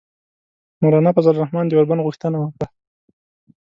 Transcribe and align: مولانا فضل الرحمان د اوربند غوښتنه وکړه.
مولانا 0.83 1.11
فضل 1.15 1.31
الرحمان 1.35 1.65
د 1.67 1.71
اوربند 1.75 2.05
غوښتنه 2.07 2.37
وکړه. 2.39 2.67